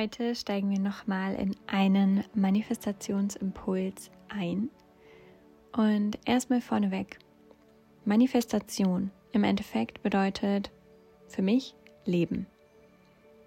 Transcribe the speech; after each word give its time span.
Heute 0.00 0.34
steigen 0.34 0.70
wir 0.70 0.78
nochmal 0.78 1.34
in 1.34 1.54
einen 1.66 2.24
Manifestationsimpuls 2.32 4.10
ein. 4.30 4.70
Und 5.76 6.18
erstmal 6.24 6.62
vorneweg. 6.62 7.18
Manifestation 8.06 9.10
im 9.32 9.44
Endeffekt 9.44 10.02
bedeutet 10.02 10.70
für 11.28 11.42
mich 11.42 11.74
Leben. 12.06 12.46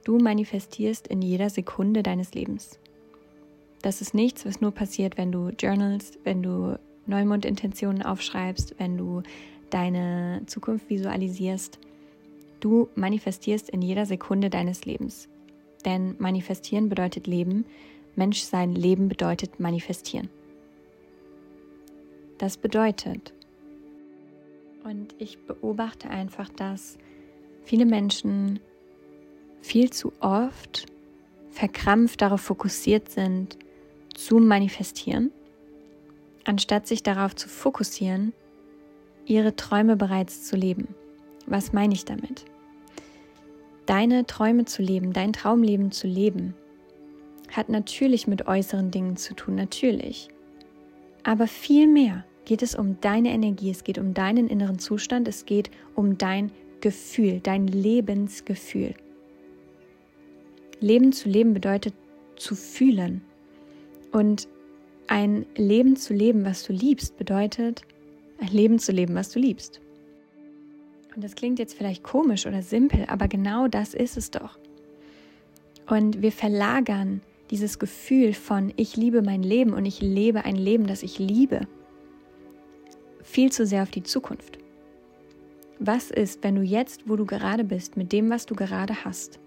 Du 0.04 0.20
manifestierst 0.20 1.08
in 1.08 1.24
jeder 1.24 1.50
Sekunde 1.50 2.04
deines 2.04 2.36
Lebens. 2.36 2.78
Das 3.82 4.02
ist 4.02 4.14
nichts, 4.14 4.46
was 4.46 4.62
nur 4.62 4.74
passiert, 4.74 5.18
wenn 5.18 5.32
du 5.32 5.50
journalst, 5.60 6.20
wenn 6.24 6.44
du 6.44 6.78
Neumondintentionen 7.08 8.04
aufschreibst, 8.04 8.76
wenn 8.78 8.96
du 8.96 9.24
deine 9.72 10.44
Zukunft 10.46 10.88
visualisierst. 10.88 11.80
Du 12.60 12.90
manifestierst 12.94 13.72
in 13.72 13.82
jeder 13.82 14.06
Sekunde 14.06 14.52
deines 14.52 14.86
Lebens. 14.86 15.30
Denn 15.86 16.16
manifestieren 16.20 16.90
bedeutet 16.90 17.28
Leben, 17.28 17.66
Menschsein 18.16 18.74
Leben 18.76 19.08
bedeutet 19.08 19.60
manifestieren. 19.60 20.30
Das 22.38 22.58
bedeutet, 22.58 23.34
und 24.84 25.16
ich 25.18 25.40
beobachte 25.46 26.10
einfach, 26.10 26.50
dass 26.50 26.98
viele 27.64 27.86
Menschen 27.86 28.60
viel 29.62 29.92
zu 29.92 30.12
oft 30.20 30.86
verkrampft 31.52 32.22
darauf 32.22 32.42
fokussiert 32.42 33.10
sind, 33.10 33.58
zu 34.14 34.38
manifestieren, 34.38 35.32
anstatt 36.44 36.88
sich 36.88 37.04
darauf 37.04 37.36
zu 37.36 37.48
fokussieren, 37.48 38.34
ihre 39.26 39.56
Träume 39.56 39.96
bereits 39.96 40.44
zu 40.44 40.56
leben. 40.56 40.90
Was 41.46 41.72
meine 41.72 41.94
ich 41.94 42.06
damit? 42.06 42.46
Deine 43.86 44.26
Träume 44.26 44.66
zu 44.66 44.82
leben, 44.82 45.14
dein 45.14 45.34
Traumleben 45.34 45.92
zu 45.92 46.08
leben, 46.08 46.54
hat 47.52 47.70
natürlich 47.70 48.28
mit 48.28 48.48
äußeren 48.48 48.92
Dingen 48.92 49.18
zu 49.18 49.34
tun, 49.36 49.56
natürlich. 49.56 50.30
Aber 51.24 51.48
viel 51.48 51.88
mehr 51.88 52.26
geht 52.46 52.62
es 52.62 52.76
um 52.76 53.00
deine 53.02 53.32
Energie, 53.32 53.70
es 53.70 53.84
geht 53.84 53.98
um 53.98 54.14
deinen 54.14 54.48
inneren 54.48 54.80
Zustand, 54.80 55.28
es 55.28 55.46
geht 55.46 55.70
um 55.96 56.18
dein 56.18 56.52
Gefühl, 56.82 57.40
dein 57.42 57.68
Lebensgefühl. 57.68 58.94
Leben 60.80 61.14
zu 61.14 61.30
leben 61.30 61.54
bedeutet 61.54 61.94
zu 62.36 62.56
fühlen. 62.56 63.22
Und 64.12 64.48
ein 65.08 65.46
Leben 65.56 65.96
zu 65.96 66.14
leben, 66.14 66.46
was 66.46 66.64
du 66.64 66.74
liebst, 66.74 67.18
bedeutet 67.18 67.84
ein 68.40 68.50
Leben 68.50 68.80
zu 68.80 68.92
leben, 68.92 69.16
was 69.16 69.30
du 69.30 69.40
liebst. 69.40 69.80
Und 71.16 71.24
das 71.24 71.36
klingt 71.36 71.60
jetzt 71.60 71.76
vielleicht 71.76 72.04
komisch 72.04 72.46
oder 72.48 72.62
simpel, 72.62 73.06
aber 73.08 73.28
genau 73.28 73.68
das 73.68 73.94
ist 73.94 74.18
es 74.18 74.32
doch. 74.32 74.58
Und 75.88 76.22
wir 76.22 76.32
verlagern 76.32 77.22
dieses 77.52 77.78
Gefühl 77.78 78.34
von 78.34 78.74
ich 78.78 78.96
liebe 78.96 79.22
mein 79.22 79.44
Leben 79.44 79.74
und 79.74 79.86
ich 79.86 80.02
lebe 80.02 80.46
ein 80.46 80.56
Leben, 80.56 80.88
das 80.88 81.04
ich 81.04 81.20
liebe, 81.20 81.68
viel 83.22 83.52
zu 83.52 83.66
sehr 83.66 83.84
auf 83.84 83.92
die 83.92 84.04
Zukunft. 84.04 84.58
Was 85.80 86.10
ist, 86.10 86.44
wenn 86.44 86.56
du 86.56 86.62
jetzt, 86.62 87.10
wo 87.10 87.16
du 87.16 87.26
gerade 87.26 87.64
bist, 87.64 87.98
mit 87.98 88.12
dem, 88.12 88.30
was 88.30 88.46
du 88.46 88.56
gerade 88.56 89.04
hast, 89.04 89.40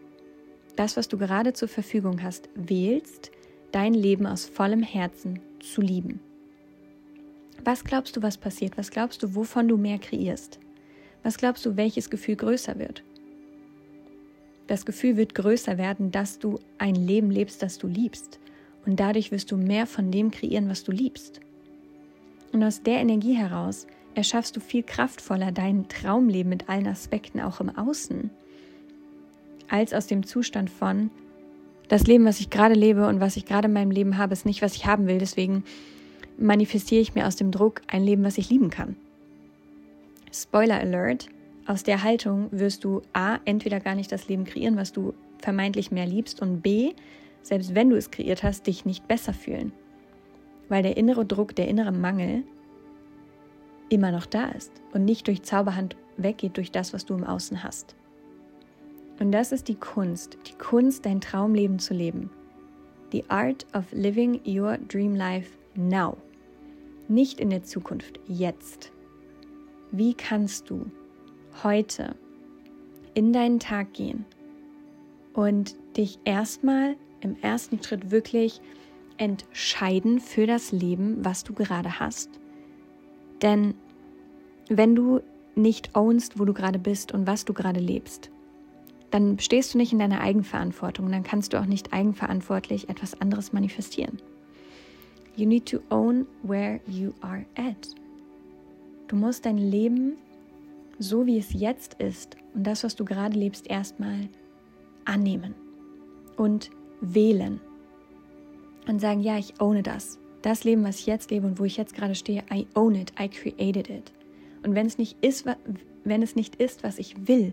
das, 0.76 0.96
was 0.96 1.08
du 1.08 1.16
gerade 1.16 1.52
zur 1.52 1.68
Verfügung 1.68 2.22
hast, 2.22 2.48
wählst, 2.54 3.30
dein 3.72 3.94
Leben 3.94 4.26
aus 4.26 4.44
vollem 4.44 4.82
Herzen 4.82 5.40
zu 5.60 5.80
lieben? 5.80 6.20
Was 7.64 7.82
glaubst 7.82 8.16
du, 8.16 8.22
was 8.22 8.36
passiert? 8.36 8.76
Was 8.76 8.90
glaubst 8.90 9.22
du, 9.22 9.34
wovon 9.34 9.66
du 9.66 9.76
mehr 9.76 9.98
kreierst? 9.98 10.60
Was 11.22 11.38
glaubst 11.38 11.64
du, 11.66 11.76
welches 11.76 12.10
Gefühl 12.10 12.36
größer 12.36 12.78
wird? 12.78 13.02
Das 14.66 14.84
Gefühl 14.84 15.16
wird 15.16 15.34
größer 15.34 15.78
werden, 15.78 16.10
dass 16.10 16.38
du 16.38 16.58
ein 16.78 16.94
Leben 16.94 17.30
lebst, 17.30 17.62
das 17.62 17.78
du 17.78 17.86
liebst. 17.86 18.40
Und 18.84 19.00
dadurch 19.00 19.32
wirst 19.32 19.50
du 19.50 19.56
mehr 19.56 19.86
von 19.86 20.10
dem 20.10 20.30
kreieren, 20.30 20.68
was 20.68 20.84
du 20.84 20.92
liebst. 20.92 21.40
Und 22.52 22.62
aus 22.62 22.82
der 22.82 22.98
Energie 22.98 23.34
heraus 23.34 23.86
erschaffst 24.14 24.56
du 24.56 24.60
viel 24.60 24.82
kraftvoller 24.82 25.52
dein 25.52 25.88
Traumleben 25.88 26.50
mit 26.50 26.68
allen 26.68 26.86
Aspekten 26.86 27.40
auch 27.40 27.60
im 27.60 27.76
Außen, 27.76 28.30
als 29.68 29.92
aus 29.92 30.06
dem 30.06 30.24
Zustand 30.24 30.70
von, 30.70 31.10
das 31.88 32.06
Leben, 32.06 32.24
was 32.24 32.40
ich 32.40 32.50
gerade 32.50 32.74
lebe 32.74 33.06
und 33.06 33.20
was 33.20 33.36
ich 33.36 33.44
gerade 33.44 33.68
in 33.68 33.74
meinem 33.74 33.90
Leben 33.90 34.18
habe, 34.18 34.32
ist 34.32 34.46
nicht, 34.46 34.62
was 34.62 34.74
ich 34.74 34.86
haben 34.86 35.06
will. 35.06 35.18
Deswegen 35.18 35.62
manifestiere 36.36 37.00
ich 37.00 37.14
mir 37.14 37.26
aus 37.26 37.36
dem 37.36 37.50
Druck 37.52 37.82
ein 37.86 38.02
Leben, 38.02 38.24
was 38.24 38.38
ich 38.38 38.50
lieben 38.50 38.70
kann. 38.70 38.96
Spoiler 40.42 40.80
Alert, 40.80 41.28
aus 41.66 41.82
der 41.82 42.02
Haltung 42.02 42.48
wirst 42.50 42.84
du 42.84 43.00
A, 43.14 43.38
entweder 43.46 43.80
gar 43.80 43.94
nicht 43.94 44.12
das 44.12 44.28
Leben 44.28 44.44
kreieren, 44.44 44.76
was 44.76 44.92
du 44.92 45.14
vermeintlich 45.38 45.90
mehr 45.90 46.06
liebst, 46.06 46.42
und 46.42 46.60
B, 46.60 46.92
selbst 47.42 47.74
wenn 47.74 47.88
du 47.88 47.96
es 47.96 48.10
kreiert 48.10 48.42
hast, 48.42 48.66
dich 48.66 48.84
nicht 48.84 49.08
besser 49.08 49.32
fühlen. 49.32 49.72
Weil 50.68 50.82
der 50.82 50.98
innere 50.98 51.24
Druck, 51.24 51.56
der 51.56 51.68
innere 51.68 51.92
Mangel 51.92 52.44
immer 53.88 54.12
noch 54.12 54.26
da 54.26 54.48
ist 54.48 54.72
und 54.92 55.06
nicht 55.06 55.26
durch 55.26 55.42
Zauberhand 55.42 55.96
weggeht 56.18 56.56
durch 56.58 56.70
das, 56.70 56.92
was 56.92 57.06
du 57.06 57.14
im 57.14 57.24
Außen 57.24 57.62
hast. 57.62 57.96
Und 59.18 59.32
das 59.32 59.52
ist 59.52 59.68
die 59.68 59.76
Kunst, 59.76 60.36
die 60.46 60.58
Kunst, 60.58 61.06
dein 61.06 61.22
Traumleben 61.22 61.78
zu 61.78 61.94
leben. 61.94 62.30
The 63.10 63.24
art 63.28 63.64
of 63.74 63.84
living 63.92 64.40
your 64.46 64.76
dream 64.76 65.14
life 65.14 65.56
now. 65.74 66.18
Nicht 67.08 67.40
in 67.40 67.48
der 67.48 67.62
Zukunft, 67.62 68.20
jetzt. 68.26 68.92
Wie 69.92 70.14
kannst 70.14 70.70
du 70.70 70.86
heute 71.62 72.16
in 73.14 73.32
deinen 73.32 73.60
Tag 73.60 73.94
gehen 73.94 74.24
und 75.32 75.76
dich 75.96 76.18
erstmal 76.24 76.96
im 77.20 77.36
ersten 77.40 77.82
Schritt 77.82 78.10
wirklich 78.10 78.60
entscheiden 79.16 80.20
für 80.20 80.46
das 80.46 80.72
Leben, 80.72 81.24
was 81.24 81.44
du 81.44 81.54
gerade 81.54 81.98
hast? 81.98 82.30
Denn 83.42 83.74
wenn 84.68 84.94
du 84.94 85.20
nicht 85.54 85.94
ownst, 85.94 86.38
wo 86.38 86.44
du 86.44 86.52
gerade 86.52 86.78
bist 86.78 87.12
und 87.12 87.26
was 87.26 87.44
du 87.44 87.54
gerade 87.54 87.80
lebst, 87.80 88.30
dann 89.10 89.38
stehst 89.38 89.72
du 89.72 89.78
nicht 89.78 89.92
in 89.92 89.98
deiner 89.98 90.20
Eigenverantwortung 90.20 91.10
dann 91.10 91.22
kannst 91.22 91.52
du 91.52 91.60
auch 91.60 91.66
nicht 91.66 91.92
eigenverantwortlich 91.92 92.88
etwas 92.88 93.18
anderes 93.20 93.52
manifestieren. 93.52 94.18
You 95.36 95.46
need 95.46 95.66
to 95.66 95.80
own 95.90 96.26
where 96.42 96.80
you 96.86 97.12
are 97.20 97.44
at. 97.56 97.94
Du 99.08 99.16
musst 99.16 99.46
dein 99.46 99.58
Leben, 99.58 100.16
so 100.98 101.26
wie 101.26 101.38
es 101.38 101.52
jetzt 101.52 101.94
ist 101.94 102.36
und 102.54 102.64
das, 102.64 102.82
was 102.82 102.96
du 102.96 103.04
gerade 103.04 103.38
lebst, 103.38 103.68
erstmal 103.68 104.28
annehmen 105.04 105.54
und 106.36 106.70
wählen 107.00 107.60
und 108.88 109.00
sagen, 109.00 109.20
ja, 109.20 109.38
ich 109.38 109.60
ohne 109.60 109.82
das. 109.82 110.18
Das 110.42 110.64
Leben, 110.64 110.84
was 110.84 111.00
ich 111.00 111.06
jetzt 111.06 111.30
lebe 111.30 111.46
und 111.46 111.58
wo 111.58 111.64
ich 111.64 111.76
jetzt 111.76 111.94
gerade 111.94 112.14
stehe, 112.14 112.42
I 112.52 112.66
own 112.74 112.94
it, 112.94 113.12
I 113.20 113.28
created 113.28 113.90
it. 113.90 114.12
Und 114.64 114.74
wenn 114.74 114.86
es 114.86 114.98
nicht 114.98 115.16
ist, 115.20 115.46
wenn 116.04 116.22
es 116.22 116.36
nicht 116.36 116.56
ist, 116.56 116.82
was 116.82 116.98
ich 116.98 117.28
will, 117.28 117.52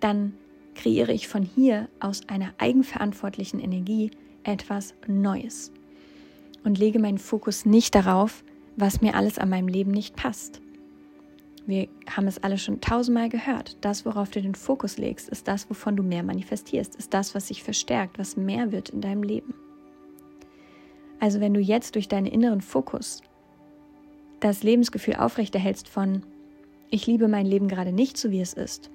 dann 0.00 0.34
kreiere 0.74 1.12
ich 1.12 1.28
von 1.28 1.42
hier 1.42 1.88
aus 2.00 2.28
einer 2.28 2.52
eigenverantwortlichen 2.58 3.60
Energie 3.60 4.10
etwas 4.42 4.94
Neues 5.06 5.72
und 6.64 6.78
lege 6.78 6.98
meinen 6.98 7.18
Fokus 7.18 7.64
nicht 7.64 7.94
darauf, 7.94 8.44
was 8.76 9.00
mir 9.00 9.14
alles 9.14 9.38
an 9.38 9.50
meinem 9.50 9.68
Leben 9.68 9.90
nicht 9.90 10.16
passt. 10.16 10.60
Wir 11.66 11.88
haben 12.10 12.26
es 12.26 12.42
alle 12.42 12.58
schon 12.58 12.80
tausendmal 12.80 13.28
gehört. 13.28 13.78
Das, 13.80 14.04
worauf 14.04 14.30
du 14.30 14.42
den 14.42 14.54
Fokus 14.54 14.98
legst, 14.98 15.28
ist 15.30 15.48
das, 15.48 15.70
wovon 15.70 15.96
du 15.96 16.02
mehr 16.02 16.22
manifestierst, 16.22 16.94
ist 16.96 17.14
das, 17.14 17.34
was 17.34 17.48
sich 17.48 17.62
verstärkt, 17.62 18.18
was 18.18 18.36
mehr 18.36 18.70
wird 18.70 18.90
in 18.90 19.00
deinem 19.00 19.22
Leben. 19.22 19.54
Also 21.20 21.40
wenn 21.40 21.54
du 21.54 21.60
jetzt 21.60 21.94
durch 21.94 22.08
deinen 22.08 22.26
inneren 22.26 22.60
Fokus 22.60 23.22
das 24.40 24.62
Lebensgefühl 24.62 25.16
aufrechterhältst 25.16 25.88
von, 25.88 26.22
ich 26.90 27.06
liebe 27.06 27.28
mein 27.28 27.46
Leben 27.46 27.66
gerade 27.66 27.92
nicht 27.92 28.18
so, 28.18 28.30
wie 28.30 28.42
es 28.42 28.52
ist, 28.52 28.90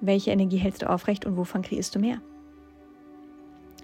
welche 0.00 0.30
Energie 0.30 0.58
hältst 0.58 0.82
du 0.82 0.90
aufrecht 0.90 1.26
und 1.26 1.36
wovon 1.36 1.62
kreierst 1.62 1.94
du 1.94 1.98
mehr? 1.98 2.20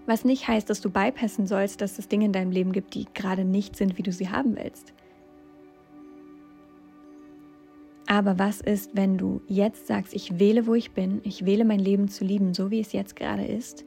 Was 0.08 0.24
nicht 0.24 0.48
heißt, 0.48 0.70
dass 0.70 0.80
du 0.80 0.88
bypassen 0.88 1.46
sollst, 1.46 1.82
dass 1.82 1.98
es 1.98 2.08
Dinge 2.08 2.24
in 2.24 2.32
deinem 2.32 2.50
Leben 2.50 2.72
gibt, 2.72 2.94
die 2.94 3.04
gerade 3.12 3.44
nicht 3.44 3.76
sind, 3.76 3.98
wie 3.98 4.02
du 4.02 4.10
sie 4.10 4.30
haben 4.30 4.56
willst. 4.56 4.94
Aber 8.06 8.38
was 8.38 8.62
ist, 8.62 8.96
wenn 8.96 9.18
du 9.18 9.42
jetzt 9.48 9.86
sagst, 9.86 10.14
ich 10.14 10.38
wähle, 10.38 10.66
wo 10.66 10.72
ich 10.72 10.92
bin, 10.92 11.20
ich 11.24 11.44
wähle 11.44 11.66
mein 11.66 11.78
Leben 11.78 12.08
zu 12.08 12.24
lieben, 12.24 12.54
so 12.54 12.70
wie 12.70 12.80
es 12.80 12.92
jetzt 12.92 13.16
gerade 13.16 13.44
ist. 13.44 13.84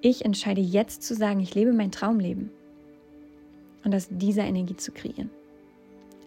Ich 0.00 0.24
entscheide 0.24 0.60
jetzt 0.60 1.02
zu 1.02 1.16
sagen, 1.16 1.40
ich 1.40 1.56
lebe 1.56 1.72
mein 1.72 1.90
Traumleben. 1.90 2.52
Und 3.82 3.96
aus 3.96 4.06
dieser 4.08 4.44
Energie 4.44 4.76
zu 4.76 4.92
kreieren. 4.92 5.30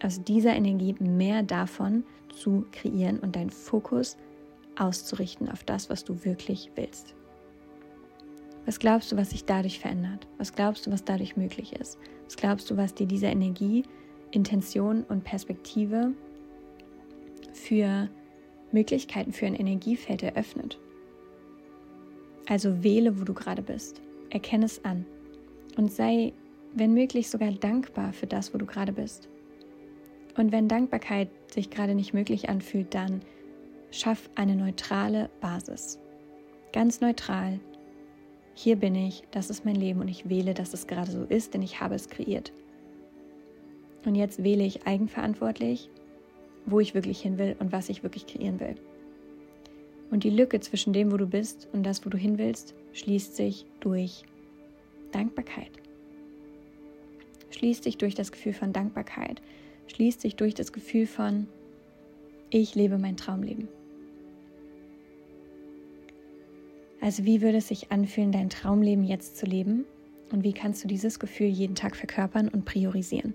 Aus 0.02 0.22
dieser 0.22 0.54
Energie 0.54 0.94
mehr 0.98 1.42
davon 1.42 2.04
zu 2.34 2.66
kreieren 2.70 3.18
und 3.20 3.34
deinen 3.34 3.48
Fokus 3.48 4.18
auszurichten 4.76 5.48
auf 5.48 5.64
das, 5.64 5.88
was 5.88 6.04
du 6.04 6.22
wirklich 6.26 6.70
willst. 6.74 7.14
Was 8.70 8.78
glaubst 8.78 9.10
du, 9.10 9.16
was 9.16 9.30
sich 9.30 9.44
dadurch 9.44 9.80
verändert? 9.80 10.28
Was 10.38 10.54
glaubst 10.54 10.86
du, 10.86 10.92
was 10.92 11.02
dadurch 11.02 11.36
möglich 11.36 11.72
ist? 11.72 11.98
Was 12.26 12.36
glaubst 12.36 12.70
du, 12.70 12.76
was 12.76 12.94
dir 12.94 13.08
diese 13.08 13.26
Energie, 13.26 13.82
Intention 14.30 15.02
und 15.08 15.24
Perspektive 15.24 16.12
für 17.52 18.08
Möglichkeiten 18.70 19.32
für 19.32 19.46
ein 19.46 19.56
Energiefeld 19.56 20.22
eröffnet? 20.22 20.78
Also 22.46 22.84
wähle, 22.84 23.18
wo 23.18 23.24
du 23.24 23.34
gerade 23.34 23.60
bist. 23.60 24.02
Erkenne 24.30 24.66
es 24.66 24.84
an 24.84 25.04
und 25.76 25.90
sei, 25.90 26.32
wenn 26.72 26.94
möglich, 26.94 27.28
sogar 27.28 27.50
dankbar 27.50 28.12
für 28.12 28.28
das, 28.28 28.54
wo 28.54 28.58
du 28.58 28.66
gerade 28.66 28.92
bist. 28.92 29.28
Und 30.36 30.52
wenn 30.52 30.68
Dankbarkeit 30.68 31.28
sich 31.52 31.70
gerade 31.70 31.96
nicht 31.96 32.14
möglich 32.14 32.48
anfühlt, 32.48 32.94
dann 32.94 33.22
schaff 33.90 34.30
eine 34.36 34.54
neutrale 34.54 35.28
Basis. 35.40 35.98
Ganz 36.72 37.00
neutral. 37.00 37.58
Hier 38.54 38.76
bin 38.76 38.94
ich, 38.94 39.22
das 39.30 39.50
ist 39.50 39.64
mein 39.64 39.76
Leben 39.76 40.00
und 40.00 40.08
ich 40.08 40.28
wähle, 40.28 40.54
dass 40.54 40.74
es 40.74 40.86
gerade 40.86 41.10
so 41.10 41.24
ist, 41.24 41.54
denn 41.54 41.62
ich 41.62 41.80
habe 41.80 41.94
es 41.94 42.08
kreiert. 42.08 42.52
Und 44.04 44.14
jetzt 44.14 44.42
wähle 44.42 44.64
ich 44.64 44.86
eigenverantwortlich, 44.86 45.90
wo 46.66 46.80
ich 46.80 46.94
wirklich 46.94 47.20
hin 47.20 47.38
will 47.38 47.56
und 47.58 47.72
was 47.72 47.88
ich 47.88 48.02
wirklich 48.02 48.26
kreieren 48.26 48.60
will. 48.60 48.76
Und 50.10 50.24
die 50.24 50.30
Lücke 50.30 50.60
zwischen 50.60 50.92
dem, 50.92 51.12
wo 51.12 51.16
du 51.16 51.26
bist 51.26 51.68
und 51.72 51.84
das, 51.84 52.04
wo 52.04 52.10
du 52.10 52.18
hin 52.18 52.38
willst, 52.38 52.74
schließt 52.92 53.36
sich 53.36 53.66
durch 53.78 54.24
Dankbarkeit. 55.12 55.70
Schließt 57.50 57.84
sich 57.84 57.98
durch 57.98 58.14
das 58.14 58.32
Gefühl 58.32 58.52
von 58.52 58.72
Dankbarkeit. 58.72 59.40
Schließt 59.86 60.20
sich 60.20 60.36
durch 60.36 60.54
das 60.54 60.72
Gefühl 60.72 61.06
von, 61.06 61.46
ich 62.50 62.74
lebe 62.74 62.98
mein 62.98 63.16
Traumleben. 63.16 63.68
Also 67.00 67.24
wie 67.24 67.40
würde 67.40 67.58
es 67.58 67.68
sich 67.68 67.90
anfühlen, 67.90 68.32
dein 68.32 68.50
Traumleben 68.50 69.04
jetzt 69.04 69.36
zu 69.36 69.46
leben? 69.46 69.84
Und 70.32 70.44
wie 70.44 70.52
kannst 70.52 70.84
du 70.84 70.88
dieses 70.88 71.18
Gefühl 71.18 71.48
jeden 71.48 71.74
Tag 71.74 71.96
verkörpern 71.96 72.48
und 72.48 72.64
priorisieren? 72.64 73.34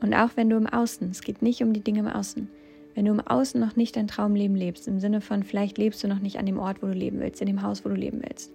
Und 0.00 0.14
auch 0.14 0.30
wenn 0.36 0.50
du 0.50 0.56
im 0.56 0.66
Außen, 0.66 1.10
es 1.10 1.22
geht 1.22 1.42
nicht 1.42 1.62
um 1.62 1.72
die 1.72 1.80
Dinge 1.80 2.00
im 2.00 2.08
Außen, 2.08 2.48
wenn 2.94 3.06
du 3.06 3.12
im 3.12 3.20
Außen 3.20 3.60
noch 3.60 3.74
nicht 3.74 3.96
dein 3.96 4.06
Traumleben 4.06 4.54
lebst, 4.54 4.86
im 4.86 5.00
Sinne 5.00 5.20
von 5.20 5.42
vielleicht 5.42 5.78
lebst 5.78 6.04
du 6.04 6.08
noch 6.08 6.20
nicht 6.20 6.38
an 6.38 6.46
dem 6.46 6.58
Ort, 6.58 6.82
wo 6.82 6.86
du 6.86 6.92
leben 6.92 7.20
willst, 7.20 7.40
in 7.40 7.46
dem 7.46 7.62
Haus, 7.62 7.84
wo 7.84 7.88
du 7.88 7.94
leben 7.94 8.20
willst, 8.22 8.52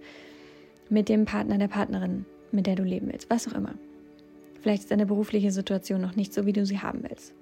mit 0.88 1.08
dem 1.08 1.24
Partner, 1.24 1.58
der 1.58 1.68
Partnerin, 1.68 2.24
mit 2.52 2.66
der 2.66 2.76
du 2.76 2.82
leben 2.82 3.08
willst, 3.10 3.28
was 3.28 3.48
auch 3.48 3.54
immer. 3.54 3.74
Vielleicht 4.60 4.82
ist 4.82 4.90
deine 4.90 5.06
berufliche 5.06 5.50
Situation 5.50 6.00
noch 6.00 6.16
nicht 6.16 6.32
so, 6.32 6.46
wie 6.46 6.52
du 6.52 6.64
sie 6.64 6.78
haben 6.78 7.02
willst. 7.02 7.34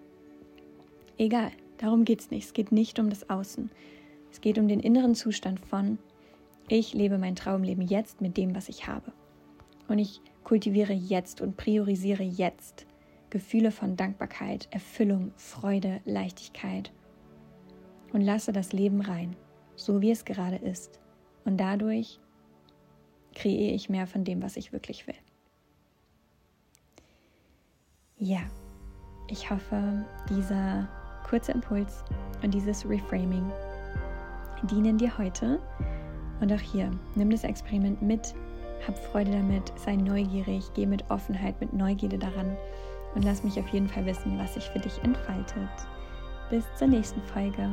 Egal, 1.18 1.50
darum 1.78 2.04
geht 2.04 2.20
es 2.20 2.30
nicht. 2.30 2.46
Es 2.46 2.52
geht 2.52 2.72
nicht 2.72 2.98
um 2.98 3.10
das 3.10 3.28
Außen. 3.28 3.70
Es 4.30 4.40
geht 4.40 4.58
um 4.58 4.68
den 4.68 4.80
inneren 4.80 5.14
Zustand 5.14 5.60
von, 5.60 5.98
ich 6.68 6.92
lebe 6.94 7.18
mein 7.18 7.36
Traumleben 7.36 7.86
jetzt 7.86 8.20
mit 8.20 8.36
dem, 8.36 8.54
was 8.54 8.68
ich 8.68 8.86
habe. 8.86 9.12
Und 9.88 9.98
ich 9.98 10.20
kultiviere 10.44 10.92
jetzt 10.92 11.40
und 11.40 11.56
priorisiere 11.56 12.22
jetzt 12.22 12.86
Gefühle 13.30 13.70
von 13.70 13.96
Dankbarkeit, 13.96 14.68
Erfüllung, 14.70 15.32
Freude, 15.36 16.00
Leichtigkeit 16.04 16.92
und 18.12 18.20
lasse 18.20 18.52
das 18.52 18.72
Leben 18.72 19.00
rein, 19.00 19.36
so 19.76 20.00
wie 20.00 20.10
es 20.10 20.24
gerade 20.24 20.56
ist. 20.56 21.00
Und 21.44 21.58
dadurch 21.58 22.20
kreiere 23.34 23.74
ich 23.74 23.88
mehr 23.88 24.06
von 24.06 24.24
dem, 24.24 24.42
was 24.42 24.56
ich 24.56 24.72
wirklich 24.72 25.06
will. 25.06 25.14
Ja, 28.18 28.40
ich 29.30 29.50
hoffe, 29.50 30.04
dieser 30.28 30.88
kurze 31.28 31.52
Impuls 31.52 32.02
und 32.42 32.52
dieses 32.52 32.88
Reframing 32.88 33.50
dienen 34.64 34.98
dir 34.98 35.16
heute. 35.18 35.60
Und 36.40 36.52
auch 36.52 36.60
hier, 36.60 36.90
nimm 37.14 37.30
das 37.30 37.44
Experiment 37.44 38.00
mit, 38.00 38.34
hab 38.86 38.96
Freude 38.96 39.32
damit, 39.32 39.72
sei 39.76 39.96
neugierig, 39.96 40.64
geh 40.74 40.86
mit 40.86 41.10
Offenheit, 41.10 41.60
mit 41.60 41.72
Neugierde 41.72 42.18
daran 42.18 42.56
und 43.14 43.24
lass 43.24 43.42
mich 43.42 43.58
auf 43.58 43.68
jeden 43.68 43.88
Fall 43.88 44.06
wissen, 44.06 44.38
was 44.38 44.54
sich 44.54 44.64
für 44.64 44.78
dich 44.78 45.02
entfaltet. 45.02 45.68
Bis 46.50 46.64
zur 46.76 46.88
nächsten 46.88 47.22
Folge. 47.22 47.68